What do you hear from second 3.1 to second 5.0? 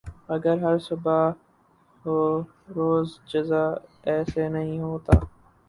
جزا ایسے نہیں